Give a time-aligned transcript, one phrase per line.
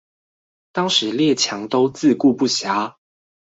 [0.71, 2.95] 當時列強都自顧不暇